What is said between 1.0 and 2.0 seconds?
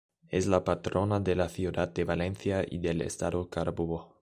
de la Ciudad